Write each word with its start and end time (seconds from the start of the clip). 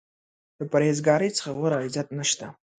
د 0.57 0.59
پرهیز 0.71 0.97
ګارۍ 1.07 1.29
څخه 1.37 1.51
غوره 1.57 1.77
عزت 1.85 2.07
نشته. 2.19 2.47